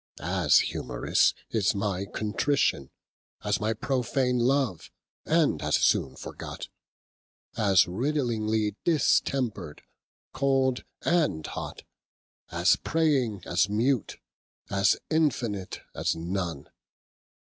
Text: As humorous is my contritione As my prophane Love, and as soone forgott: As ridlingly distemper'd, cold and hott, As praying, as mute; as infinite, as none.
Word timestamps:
As 0.23 0.61
humorous 0.71 1.35
is 1.51 1.75
my 1.75 2.05
contritione 2.05 2.89
As 3.43 3.59
my 3.61 3.71
prophane 3.73 4.39
Love, 4.39 4.89
and 5.27 5.61
as 5.61 5.75
soone 5.75 6.15
forgott: 6.15 6.69
As 7.55 7.83
ridlingly 7.87 8.75
distemper'd, 8.83 9.83
cold 10.33 10.85
and 11.03 11.45
hott, 11.45 11.83
As 12.49 12.77
praying, 12.77 13.43
as 13.45 13.69
mute; 13.69 14.17
as 14.71 14.97
infinite, 15.11 15.81
as 15.93 16.15
none. 16.15 16.71